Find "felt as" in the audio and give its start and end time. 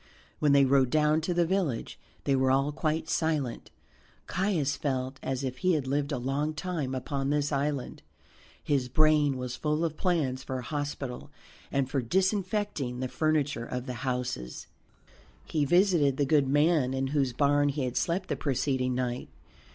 4.75-5.43